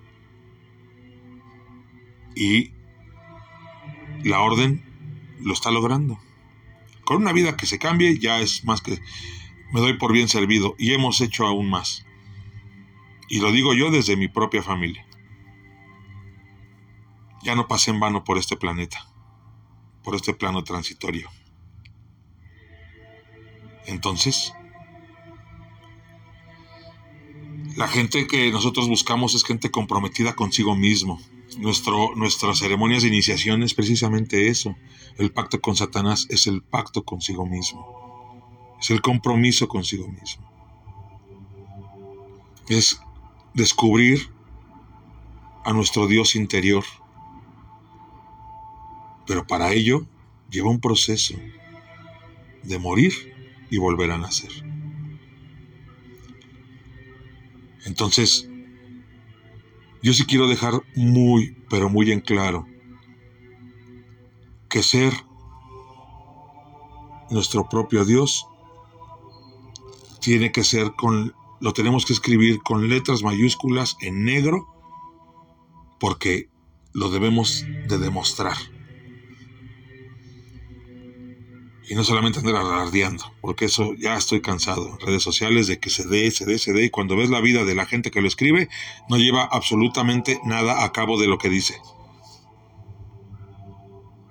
[2.36, 2.72] Y
[4.24, 4.84] la orden
[5.42, 6.20] lo está logrando.
[7.04, 9.00] Con una vida que se cambie ya es más que
[9.72, 12.06] me doy por bien servido y hemos hecho aún más.
[13.30, 15.06] Y lo digo yo desde mi propia familia.
[17.44, 19.08] Ya no pasé en vano por este planeta,
[20.04, 21.30] por este plano transitorio.
[23.86, 24.54] Entonces,
[27.76, 31.22] la gente que nosotros buscamos es gente comprometida consigo mismo.
[31.58, 34.76] Nuestro, nuestras ceremonias de iniciación es precisamente eso.
[35.18, 38.78] El pacto con Satanás es el pacto consigo mismo.
[38.80, 40.50] Es el compromiso consigo mismo.
[42.70, 43.02] Es
[43.54, 44.30] descubrir
[45.66, 46.84] a nuestro Dios interior.
[49.26, 50.06] Pero para ello
[50.50, 51.36] lleva un proceso
[52.64, 53.14] de morir
[53.70, 54.52] y volver a nacer.
[57.86, 58.50] Entonces,
[60.02, 62.66] yo sí quiero dejar muy, pero muy en claro
[64.70, 65.14] que ser
[67.30, 68.48] nuestro propio Dios
[70.22, 74.68] tiene que ser con lo tenemos que escribir con letras mayúsculas en negro
[76.00, 76.50] porque
[76.94, 78.56] lo debemos de demostrar.
[81.90, 86.06] Y no solamente andar alardeando, porque eso ya estoy cansado redes sociales de que se
[86.06, 88.28] dé, se dé, se dé, y cuando ves la vida de la gente que lo
[88.28, 88.68] escribe,
[89.10, 91.76] no lleva absolutamente nada a cabo de lo que dice.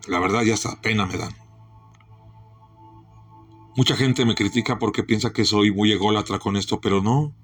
[0.07, 1.35] La verdad ya hasta pena me dan.
[3.77, 7.35] Mucha gente me critica porque piensa que soy muy ególatra con esto, pero no.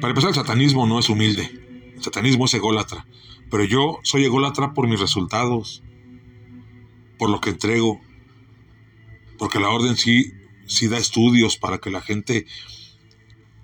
[0.00, 1.92] Para empezar, el satanismo no es humilde.
[1.94, 3.06] El satanismo es ególatra.
[3.50, 5.84] Pero yo soy ególatra por mis resultados,
[7.18, 8.00] por lo que entrego,
[9.38, 10.32] porque la orden sí,
[10.66, 12.46] sí da estudios para que la gente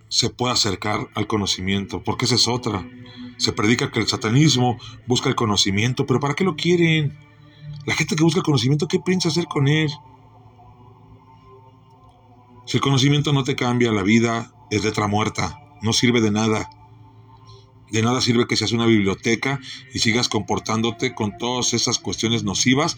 [0.08, 2.88] se pueda acercar al conocimiento, porque esa es otra.
[3.37, 7.18] Se predica que el satanismo busca el conocimiento, pero ¿para qué lo quieren?
[7.84, 9.90] La gente que busca el conocimiento, ¿qué piensa hacer con él?
[12.66, 16.70] Si el conocimiento no te cambia la vida, es letra muerta, no sirve de nada.
[17.90, 19.60] De nada sirve que seas una biblioteca
[19.92, 22.96] y sigas comportándote con todas esas cuestiones nocivas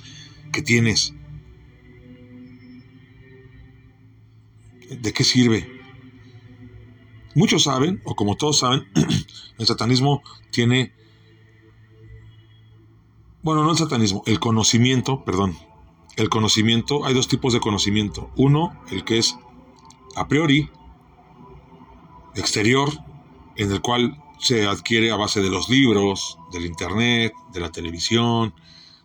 [0.52, 1.14] que tienes.
[5.00, 5.70] ¿De qué sirve?
[7.34, 8.88] Muchos saben, o como todos saben,
[9.58, 10.94] el satanismo tiene,
[13.42, 15.56] bueno, no el satanismo, el conocimiento, perdón,
[16.16, 18.30] el conocimiento, hay dos tipos de conocimiento.
[18.36, 19.36] Uno, el que es
[20.14, 20.70] a priori,
[22.34, 22.90] exterior,
[23.56, 28.54] en el cual se adquiere a base de los libros, del internet, de la televisión,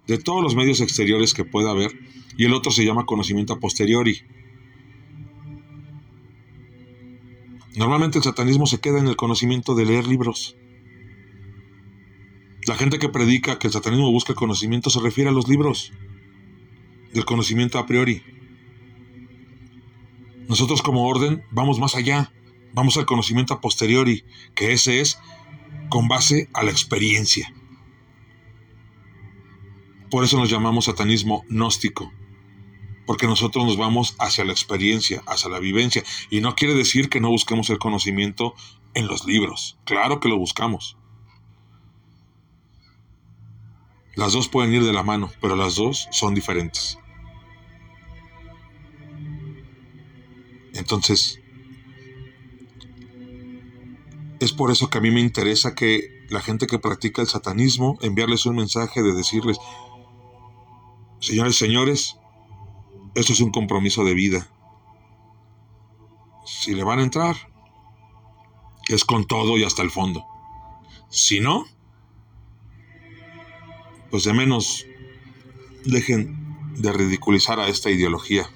[0.08, 1.91] de todos los medios exteriores que pueda haber,
[2.38, 4.23] y el otro se llama conocimiento a posteriori.
[7.75, 10.57] Normalmente el satanismo se queda en el conocimiento de leer libros.
[12.67, 15.93] La gente que predica que el satanismo busca el conocimiento se refiere a los libros,
[17.13, 18.23] del conocimiento a priori.
[20.47, 22.34] Nosotros como orden vamos más allá,
[22.73, 25.17] vamos al conocimiento a posteriori, que ese es
[25.89, 27.53] con base a la experiencia.
[30.10, 32.12] Por eso nos llamamos satanismo gnóstico,
[33.05, 37.21] porque nosotros nos vamos hacia la experiencia, hacia la vivencia, y no quiere decir que
[37.21, 38.53] no busquemos el conocimiento
[38.93, 40.97] en los libros, claro que lo buscamos.
[44.15, 46.97] Las dos pueden ir de la mano, pero las dos son diferentes.
[50.73, 51.41] Entonces,
[54.39, 57.97] es por eso que a mí me interesa que la gente que practica el satanismo,
[58.01, 59.57] enviarles un mensaje de decirles,
[61.19, 62.17] señores, señores,
[63.15, 64.47] esto es un compromiso de vida.
[66.45, 67.36] Si le van a entrar,
[68.89, 70.26] es con todo y hasta el fondo.
[71.10, 71.65] Si no,
[74.10, 74.86] pues de menos
[75.86, 78.50] dejen de ridiculizar a esta ideología.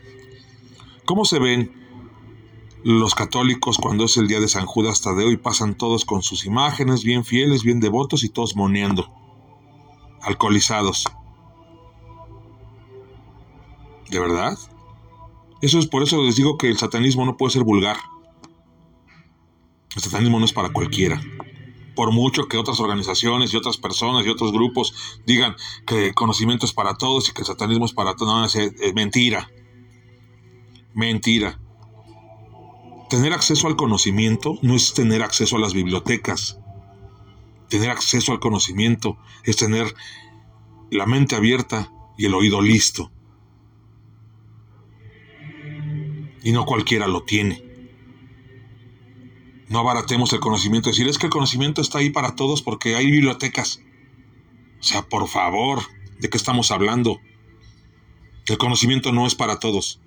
[1.06, 1.86] ¿Cómo se ven
[2.86, 6.46] los católicos, cuando es el día de San Judas Tadeo y pasan todos con sus
[6.46, 9.12] imágenes, bien fieles, bien devotos y todos moneando,
[10.22, 11.06] alcoholizados.
[14.10, 14.58] ¿De verdad?
[15.62, 17.98] Eso es por eso les digo que el satanismo no puede ser vulgar.
[19.96, 21.22] El satanismo no es para cualquiera.
[21.96, 24.94] Por mucho que otras organizaciones y otras personas y otros grupos
[25.26, 25.56] digan
[25.88, 28.94] que el conocimiento es para todos y que el satanismo es para todos, no, es
[28.94, 29.50] mentira.
[30.94, 31.60] Mentira.
[33.10, 36.60] Tener acceso al conocimiento no es tener acceso a las bibliotecas.
[37.70, 39.94] Tener acceso al conocimiento es tener
[40.92, 43.12] la mente abierta y el oído listo.
[46.46, 47.62] Y no cualquiera lo tiene.
[49.68, 50.90] No abaratemos el conocimiento.
[50.90, 53.82] Decir es que el conocimiento está ahí para todos porque hay bibliotecas.
[54.80, 55.82] O sea, por favor,
[56.22, 57.20] ¿de qué estamos hablando?
[58.48, 60.00] El conocimiento no es para todos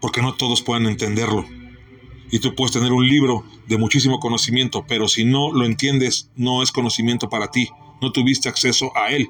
[0.00, 1.44] porque no todos pueden entenderlo.
[2.30, 6.62] Y tú puedes tener un libro de muchísimo conocimiento, pero si no lo entiendes, no
[6.62, 7.68] es conocimiento para ti,
[8.00, 9.28] no tuviste acceso a él.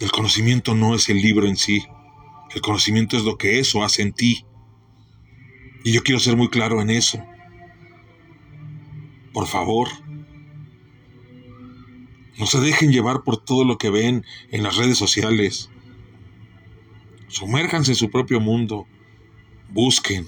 [0.00, 1.84] El conocimiento no es el libro en sí,
[2.54, 4.44] el conocimiento es lo que eso hace en ti.
[5.84, 7.22] Y yo quiero ser muy claro en eso.
[9.32, 9.88] Por favor,
[12.38, 15.70] no se dejen llevar por todo lo que ven en las redes sociales.
[17.28, 18.86] Sumérjanse en su propio mundo.
[19.70, 20.26] Busquen.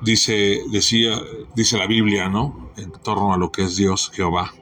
[0.00, 1.20] Dice, decía,
[1.54, 2.72] dice la Biblia, ¿no?
[2.76, 4.54] En torno a lo que es Dios, Jehová.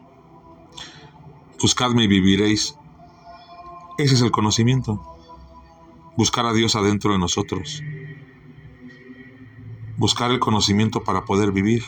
[1.60, 2.76] Buscadme y viviréis.
[3.98, 5.00] Ese es el conocimiento.
[6.16, 7.82] Buscar a Dios adentro de nosotros.
[9.96, 11.82] Buscar el conocimiento para poder vivir.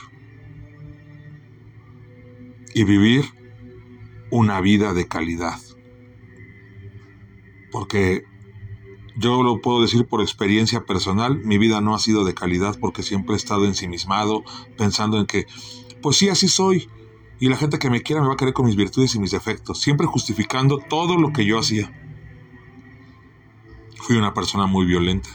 [2.74, 3.26] Y vivir
[4.30, 5.58] una vida de calidad.
[7.70, 8.24] Porque
[9.16, 13.02] yo lo puedo decir por experiencia personal, mi vida no ha sido de calidad porque
[13.02, 14.44] siempre he estado ensimismado,
[14.76, 15.46] pensando en que,
[16.00, 16.88] pues sí, así soy,
[17.40, 19.30] y la gente que me quiera me va a querer con mis virtudes y mis
[19.30, 21.92] defectos, siempre justificando todo lo que yo hacía.
[23.96, 25.28] Fui una persona muy violenta,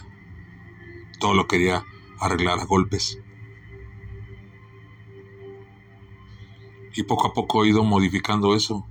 [1.20, 1.86] todo lo quería
[2.20, 3.20] arreglar a golpes.
[6.96, 8.86] Y poco a poco he ido modificando eso.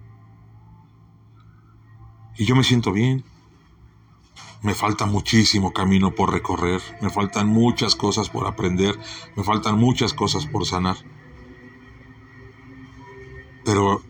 [2.36, 3.24] Y yo me siento bien.
[4.62, 8.96] Me falta muchísimo camino por recorrer, me faltan muchas cosas por aprender,
[9.34, 10.96] me faltan muchas cosas por sanar.
[13.64, 14.02] Pero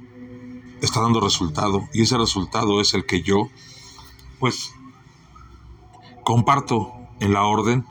[0.81, 3.49] está dando resultado y ese resultado es el que yo,
[4.39, 4.75] pues,
[6.25, 7.85] comparto en la orden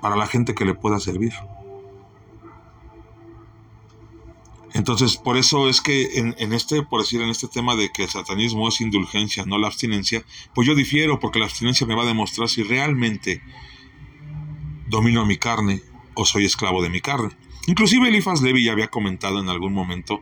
[0.00, 1.32] para la gente que le pueda servir.
[4.74, 8.08] Entonces, por eso es que en, este, por decir, en este tema de que el
[8.08, 10.24] satanismo es indulgencia, no la abstinencia,
[10.54, 13.42] pues yo difiero porque la abstinencia me va a demostrar si realmente
[14.88, 15.82] domino mi carne
[16.14, 17.36] o soy esclavo de mi carne.
[17.66, 20.20] Inclusive Elifas Levi ya había comentado en algún momento,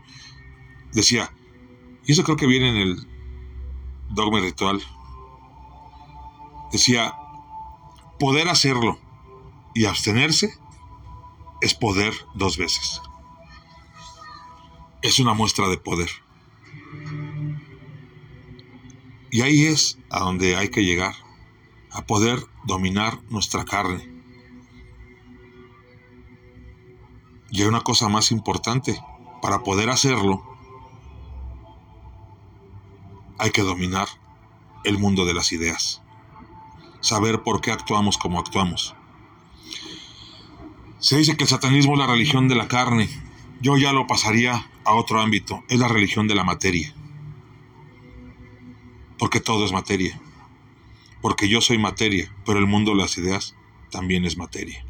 [0.93, 1.32] decía,
[2.07, 3.07] y eso creo que viene en el
[4.11, 4.82] dogma ritual,
[6.72, 7.14] decía,
[8.18, 8.99] poder hacerlo
[9.74, 10.55] y abstenerse
[11.61, 13.01] es poder dos veces.
[15.03, 16.11] Es una muestra de poder.
[19.30, 21.14] Y ahí es a donde hay que llegar,
[21.91, 24.09] a poder dominar nuestra carne.
[27.51, 29.03] Y hay una cosa más importante,
[29.42, 30.42] para poder hacerlo,
[33.38, 34.09] hay que dominar
[34.84, 36.03] el mundo de las ideas,
[37.01, 38.94] saber por qué actuamos como actuamos.
[40.98, 43.09] Se dice que el satanismo es la religión de la carne,
[43.61, 46.94] yo ya lo pasaría a otro ámbito, es la religión de la materia,
[49.18, 50.20] porque todo es materia,
[51.22, 53.57] porque yo soy materia, pero el mundo de las ideas
[53.90, 54.84] también es materia.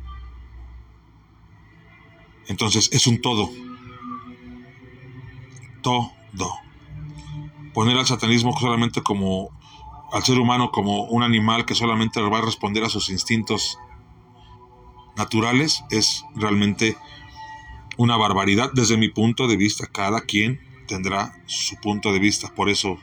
[2.50, 3.48] Entonces es un todo,
[5.80, 6.12] todo
[7.72, 9.50] poner al satanismo solamente como
[10.12, 13.78] al ser humano como un animal que solamente va a responder a sus instintos
[15.16, 16.96] naturales es realmente
[17.96, 19.86] una barbaridad desde mi punto de vista.
[19.86, 22.52] Cada quien tendrá su punto de vista.
[22.54, 22.98] Por eso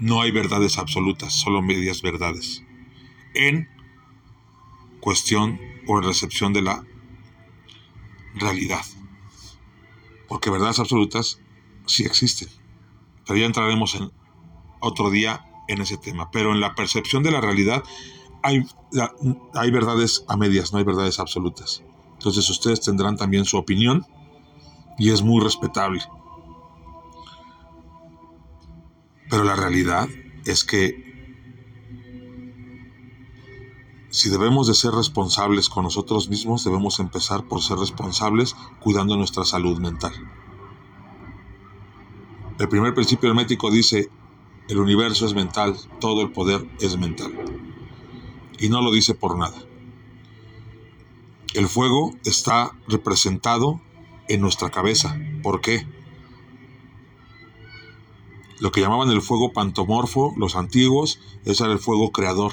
[0.00, 2.64] no hay verdades absolutas, solo medias verdades.
[3.34, 3.68] En
[5.00, 6.84] cuestión o en recepción de la
[8.34, 8.82] realidad.
[10.28, 11.40] Porque verdades absolutas
[11.86, 12.48] sí existen.
[13.26, 14.10] Pero ya entraremos en
[14.80, 16.30] otro día en ese tema.
[16.30, 17.82] Pero en la percepción de la realidad
[18.42, 18.66] hay,
[19.54, 21.82] hay verdades a medias, no hay verdades absolutas.
[22.14, 24.06] Entonces ustedes tendrán también su opinión
[24.98, 26.02] y es muy respetable.
[29.30, 30.08] Pero la realidad
[30.44, 31.13] es que
[34.14, 39.44] si debemos de ser responsables con nosotros mismos, debemos empezar por ser responsables cuidando nuestra
[39.44, 40.12] salud mental.
[42.60, 44.08] El primer principio hermético dice,
[44.68, 47.34] el universo es mental, todo el poder es mental.
[48.60, 49.60] Y no lo dice por nada.
[51.52, 53.80] El fuego está representado
[54.28, 55.18] en nuestra cabeza.
[55.42, 55.88] ¿Por qué?
[58.60, 62.52] Lo que llamaban el fuego pantomorfo, los antiguos, era el fuego creador,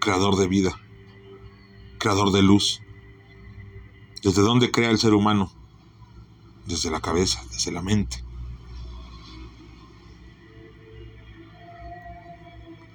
[0.00, 0.80] creador de vida,
[1.98, 2.82] creador de luz.
[4.22, 5.52] ¿Desde dónde crea el ser humano?
[6.66, 8.24] Desde la cabeza, desde la mente.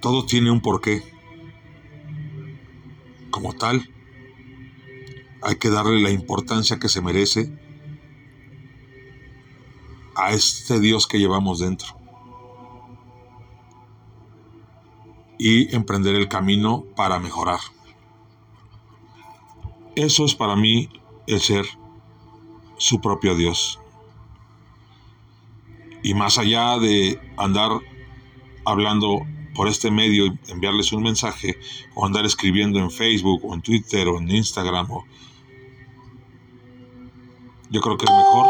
[0.00, 1.02] Todo tiene un porqué.
[3.30, 3.88] Como tal,
[5.42, 7.56] hay que darle la importancia que se merece
[10.14, 12.01] a este Dios que llevamos dentro.
[15.44, 17.58] Y emprender el camino para mejorar.
[19.96, 20.88] Eso es para mí
[21.26, 21.66] el ser
[22.78, 23.80] su propio Dios.
[26.04, 27.72] Y más allá de andar
[28.64, 29.26] hablando
[29.56, 31.58] por este medio enviarles un mensaje
[31.96, 34.86] o andar escribiendo en Facebook o en Twitter o en Instagram.
[37.68, 38.46] Yo creo que es mejor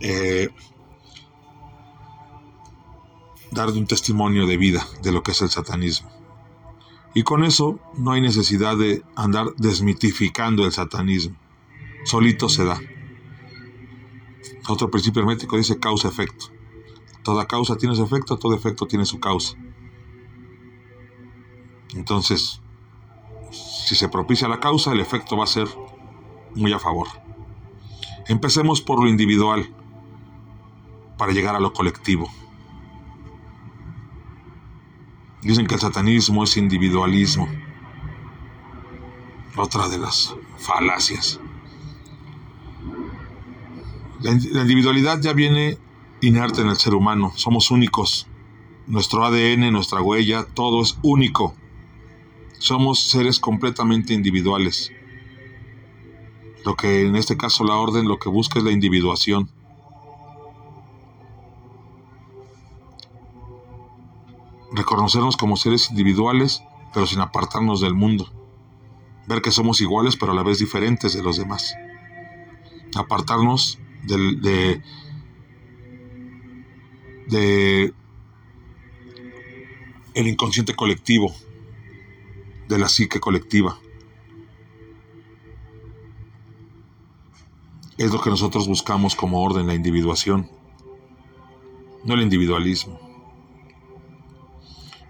[0.00, 0.48] eh,
[3.50, 6.10] dar un testimonio de vida de lo que es el satanismo.
[7.14, 11.36] Y con eso no hay necesidad de andar desmitificando el satanismo.
[12.04, 12.80] Solito se da.
[14.68, 16.46] Otro principio hermético dice causa-efecto.
[17.22, 19.56] Toda causa tiene su efecto, todo efecto tiene su causa.
[21.94, 22.60] Entonces,
[23.50, 25.68] si se propicia la causa, el efecto va a ser
[26.54, 27.08] muy a favor.
[28.26, 29.74] Empecemos por lo individual
[31.16, 32.30] para llegar a lo colectivo.
[35.42, 37.48] Dicen que el satanismo es individualismo.
[39.56, 41.40] Otra de las falacias.
[44.20, 45.78] La, individualidad ya viene
[46.20, 47.32] inerte en el ser humano.
[47.36, 48.26] Somos únicos.
[48.86, 51.54] Nuestro ADN, nuestra huella, todo es único.
[52.58, 54.90] Somos seres completamente individuales.
[56.64, 59.50] Lo que en este caso la orden lo que busca es la individuación.
[64.72, 66.62] Reconocernos como seres individuales,
[66.92, 68.30] pero sin apartarnos del mundo.
[69.26, 71.74] Ver que somos iguales, pero a la vez diferentes de los demás.
[72.94, 74.82] Apartarnos de,
[77.28, 77.94] de
[80.14, 81.32] el inconsciente colectivo,
[82.68, 83.78] de la psique colectiva.
[87.96, 90.50] Es lo que nosotros buscamos como orden, la individuación,
[92.04, 93.07] no el individualismo.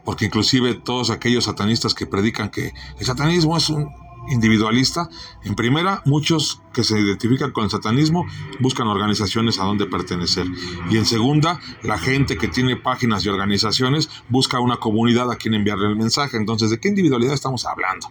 [0.09, 3.91] Porque inclusive todos aquellos satanistas que predican que el satanismo es un
[4.31, 5.11] individualista,
[5.45, 8.25] en primera, muchos que se identifican con el satanismo
[8.59, 10.47] buscan organizaciones a donde pertenecer.
[10.89, 15.53] Y en segunda, la gente que tiene páginas y organizaciones busca una comunidad a quien
[15.53, 16.39] enviarle el mensaje.
[16.39, 18.11] Entonces, ¿de qué individualidad estamos hablando?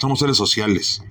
[0.00, 1.04] Somos seres sociales.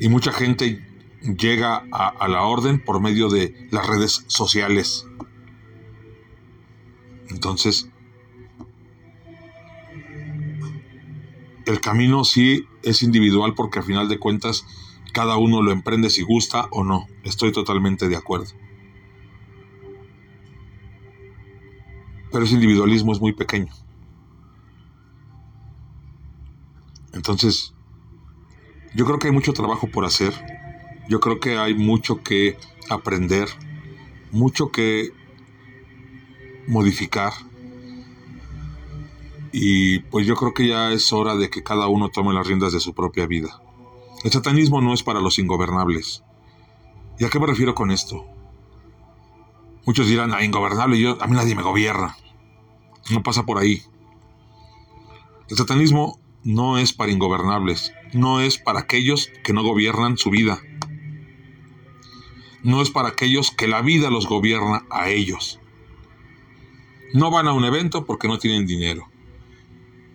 [0.00, 0.84] Y mucha gente
[1.22, 5.06] llega a, a la orden por medio de las redes sociales.
[7.34, 7.90] Entonces,
[11.66, 14.64] el camino sí es individual porque a final de cuentas
[15.12, 17.06] cada uno lo emprende si gusta o no.
[17.24, 18.52] Estoy totalmente de acuerdo.
[22.30, 23.72] Pero ese individualismo es muy pequeño.
[27.12, 27.74] Entonces,
[28.94, 30.32] yo creo que hay mucho trabajo por hacer.
[31.08, 32.56] Yo creo que hay mucho que
[32.88, 33.48] aprender,
[34.30, 35.10] mucho que
[36.66, 37.32] modificar
[39.56, 42.72] y pues yo creo que ya es hora de que cada uno tome las riendas
[42.72, 43.62] de su propia vida.
[44.24, 46.24] El satanismo no es para los ingobernables.
[47.20, 48.26] ¿Y a qué me refiero con esto?
[49.86, 52.16] Muchos dirán, ah, ingobernable, yo, a mí nadie me gobierna.
[53.10, 53.82] No pasa por ahí.
[55.48, 60.58] El satanismo no es para ingobernables, no es para aquellos que no gobiernan su vida.
[62.64, 65.60] No es para aquellos que la vida los gobierna a ellos.
[67.14, 69.08] No van a un evento porque no tienen dinero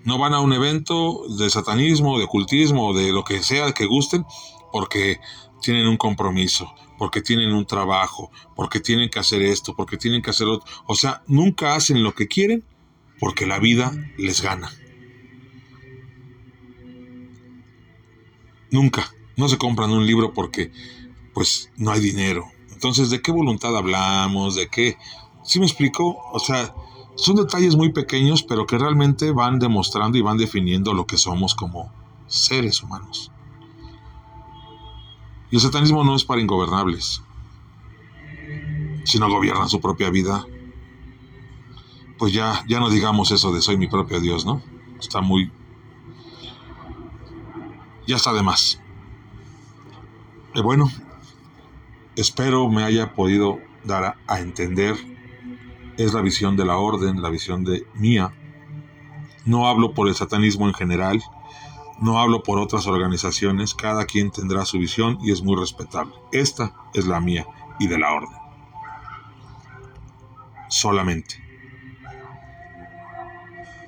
[0.04, 4.26] no van a un evento de satanismo, de ocultismo, de lo que sea que gusten,
[4.72, 5.20] porque
[5.62, 10.30] tienen un compromiso, porque tienen un trabajo, porque tienen que hacer esto, porque tienen que
[10.30, 10.68] hacer otro.
[10.86, 12.64] O sea, nunca hacen lo que quieren
[13.20, 14.72] porque la vida les gana.
[18.72, 19.14] Nunca.
[19.36, 20.72] No se compran un libro porque
[21.34, 22.48] pues no hay dinero.
[22.72, 24.56] Entonces, ¿de qué voluntad hablamos?
[24.56, 24.98] ¿De qué?
[25.44, 26.18] ¿Sí me explico?
[26.32, 26.74] O sea,
[27.22, 31.54] son detalles muy pequeños, pero que realmente van demostrando y van definiendo lo que somos
[31.54, 31.92] como
[32.28, 33.32] seres humanos.
[35.52, 37.22] Y el satanismo no es para ingobernables.
[39.04, 40.46] Si no gobiernan su propia vida,
[42.18, 44.62] pues ya, ya no digamos eso de soy mi propio Dios, ¿no?
[45.00, 45.52] Está muy...
[48.08, 48.82] Ya está de más.
[50.54, 50.90] Y bueno,
[52.16, 55.19] espero me haya podido dar a entender
[56.00, 58.32] es la visión de la orden, la visión de mía.
[59.46, 61.22] No hablo por el satanismo en general,
[62.00, 66.14] no hablo por otras organizaciones, cada quien tendrá su visión y es muy respetable.
[66.32, 67.46] Esta es la mía
[67.80, 68.38] y de la orden.
[70.70, 71.44] Solamente.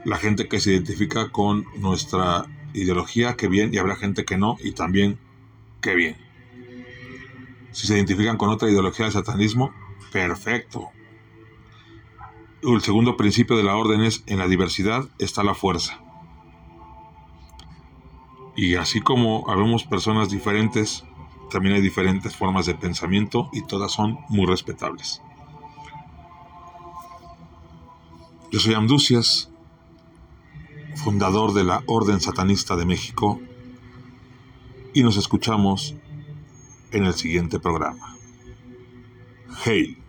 [0.03, 4.57] La gente que se identifica con nuestra ideología, que bien, y habrá gente que no,
[4.59, 5.17] y también,
[5.79, 6.17] que bien.
[7.71, 9.71] Si se identifican con otra ideología del satanismo,
[10.11, 10.91] perfecto,
[12.63, 15.99] el segundo principio de la orden es, en la diversidad está la fuerza.
[18.55, 21.03] Y así como habemos personas diferentes,
[21.49, 25.21] también hay diferentes formas de pensamiento y todas son muy respetables.
[28.51, 29.49] Yo soy Amducias,
[30.95, 33.39] fundador de la Orden Satanista de México,
[34.93, 35.95] y nos escuchamos
[36.91, 38.17] en el siguiente programa.
[39.65, 40.00] Hail.